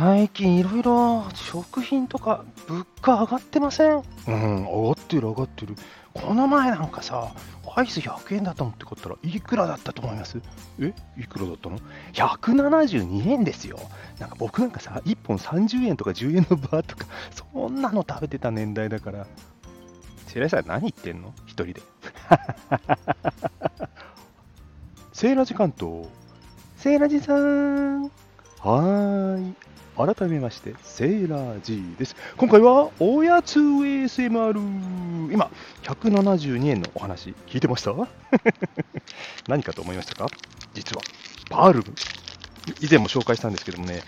[0.00, 4.02] 最近いろいろ食品とか物価上がってません？
[4.28, 5.74] うん、上がってる上がってる。
[6.14, 7.32] この前なんかさ、
[7.74, 10.40] アイス100円だと思って買ったらいくらだったと思います？
[10.78, 11.80] えいくらだったの
[12.12, 13.80] ?172 円ですよ。
[14.20, 19.26] なんか僕なんかさ、1本30円とか10円のバーとか、 そんなの食べてた年代だから。
[20.28, 21.34] 白井さん何言ってんの？
[21.46, 21.82] 一人で。
[25.12, 26.06] セーラジ関東。
[26.76, 28.12] セーラジさん。
[28.60, 29.54] はーい。
[29.96, 32.14] 改めまして、セーラー G です。
[32.36, 34.52] 今回は、おやつ ASMR。
[35.32, 35.50] 今、
[35.82, 37.92] 172円のお話、聞いてました？
[39.48, 40.28] 何かと思いましたか？
[40.74, 41.02] 実は、
[41.50, 41.94] パールム。
[42.80, 44.02] 以前も紹介したんですけどもね、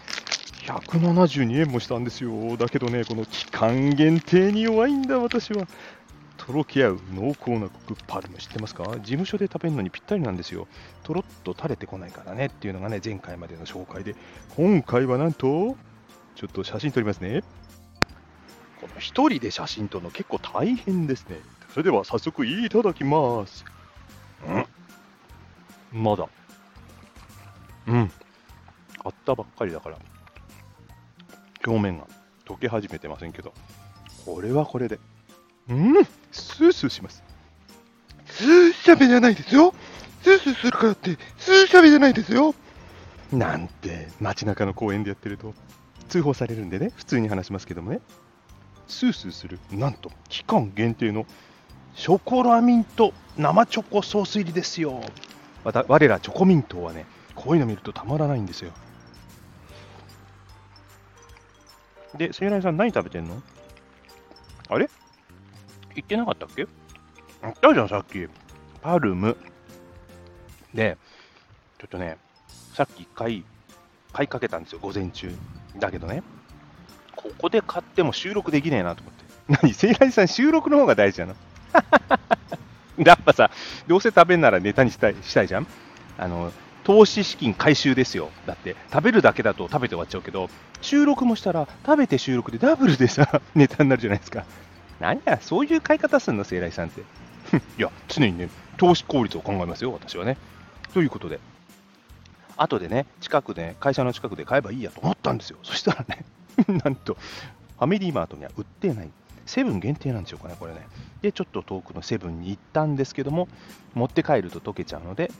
[0.66, 2.56] 172円もしたんですよ。
[2.56, 5.66] だけどね、この期間限定に弱いんだ、私は。
[6.50, 8.82] とろけ合う濃厚なコクパルム知ってますか？
[8.82, 10.66] 事務所で食べるのにぴったりなんですよ。
[11.04, 14.16] とろっと垂れてこないからねっていうのがね、前回までの紹介で、
[14.56, 15.76] 今回はなんと、
[16.34, 17.44] ちょっと写真撮りますね。
[18.80, 21.38] この一人で写真撮るの結構大変ですね。
[21.70, 23.64] それでは早速いただきます。
[25.92, 26.28] んまだ。
[27.86, 28.10] うん。
[29.04, 29.98] あったばっかりだから、
[31.64, 32.08] 表面が
[32.44, 33.52] 溶け始めてませんけど、
[34.26, 34.98] これはこれで。
[35.70, 36.04] うん。
[36.32, 37.22] スースーします。
[38.26, 39.74] スーシャベじゃないですよ。
[40.22, 42.54] スースーするからって、スーシャベじゃないですよ。
[43.32, 45.54] なんて街中の公園でやってると
[46.08, 46.92] 通報されるんでね。
[46.96, 48.00] 普通に話しますけどもね。
[48.88, 49.58] スースーする。
[49.70, 51.26] なんと期間限定の
[51.94, 55.00] ショコラミント生チョコソース入りですよ。
[55.62, 58.72] わた我らチョコミントはねこういうの見るとたまらないんですよ。
[62.16, 63.40] でセイライさん何食べてんの？
[64.68, 64.90] あれ？
[65.94, 66.66] 言ってなかったっけ？
[67.42, 68.28] 言ったじゃんさっき
[68.82, 69.36] パルム
[70.74, 70.96] で
[71.78, 72.16] ちょっとね
[72.74, 73.44] さっき一回
[74.12, 75.32] 買いかけたんですよ、午前中。
[75.78, 76.22] だけどね、
[77.14, 79.24] ここで買っても収録できねえなと思って。
[79.62, 81.34] 何、セイラジさん、収録の方が大事なの？
[83.04, 83.50] やっぱさ、
[83.86, 85.66] どうせ食べんならネタにしたいしたいじゃん？
[86.18, 88.30] あの、投資資金回収ですよ。
[88.46, 90.50] だって、食べるだけだと食べて終わっちゃうけど、
[90.80, 94.44] 収録もしたら、食べて収録でダブルでさ、 ネタになるじゃないですか。
[95.00, 97.00] 何や、そういう買い方すんの、セイラジさんって。
[97.78, 100.36] いや、常にね、投資効率を考えますよ、私はね。
[100.92, 101.40] ということで、
[102.56, 105.58] 後でね、近くで、会社の近くで買えばいいやと思ったんですよ。
[105.62, 106.24] そしたらね、
[106.84, 109.10] なんと、ファミリーマートには売ってない。
[109.46, 110.86] セブン限定なんでしょうかね、これね。
[111.22, 113.48] で、ちょっと遠くのセブンに行ったんですけども、
[113.94, 115.32] 持って帰ると溶けちゃうので、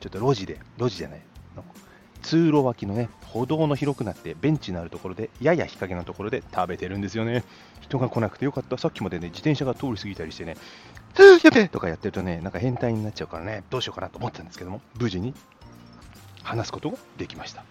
[0.00, 1.20] ちょっと路地で、路地じゃない、
[2.26, 7.44] 通路脇のね、歩道の広くなって、ベンチのあるところで、やや日陰のところで食べてるんですよね。
[7.80, 8.76] 人が来なくてよかった。
[8.78, 10.56] さっきまでね、自転車が通り過ぎたりしてね、
[11.14, 15.34] スーシャベとかやってるとね、なんか変態になっちゃうからね、どうしようかなと思ったんですけども、無事に
[16.42, 17.64] 話すことができました。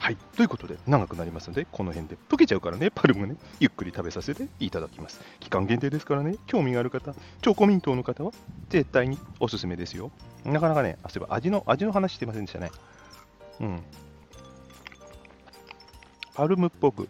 [0.00, 0.16] はい。
[0.36, 5.22] ということで、長くなりますので、この辺で溶けちゃうからね、パルムね、ゆっくり食べさせていただきます。
[5.40, 8.32] 期間限定ですからね、興味がある方、チョコミントの方は、
[8.68, 10.10] 絶対におすすめですよ。
[10.44, 12.70] なかなかね、あ、そういえば味の、味の話してませんでしたね。
[13.60, 13.82] うん。
[16.34, 17.08] パルムっぽく、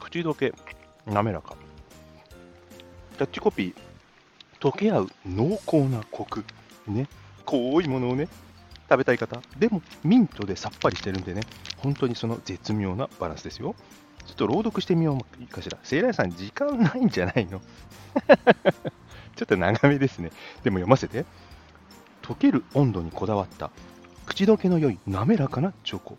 [0.00, 0.54] 口どけ、
[1.06, 1.56] 滑らか。
[3.18, 3.74] キャッチコピー、
[4.60, 6.44] 溶け合う濃厚なコク。
[6.86, 7.06] ね。
[7.44, 8.28] 濃いものをね、
[8.88, 11.42] 食べたい方、でもミントでさっぱりしてるんでね、
[11.78, 13.74] 本当にその絶妙なバランスですよ。
[14.26, 15.78] ちょっと朗読してみようかしら。
[15.82, 17.60] セイライさん、時間ないんじゃないの？
[19.36, 20.30] ちょっと長めですね。
[20.62, 21.24] でも読ませて。
[22.22, 23.70] 溶ける温度にこだわった、
[24.32, 26.16] 口どけの良い滑らかなチョコ。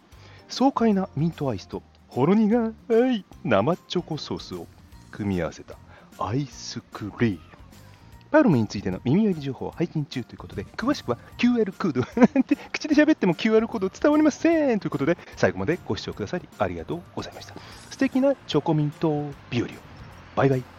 [0.47, 2.73] 爽快なミントアイスと、ほろ苦
[3.11, 4.67] い生チョコソースを
[5.09, 5.77] 組み合わせた
[6.19, 7.39] アイスクリーム。
[8.29, 12.01] パルムについての耳寄り情報を配信中ということで、詳しくは QR コード
[12.39, 17.55] って口で喋っても QR コード伝わりませんということで、最後までご視聴くださりありがとうございました。
[17.89, 19.71] 素敵なチョコミント日和を。
[20.35, 20.72] バイバイ。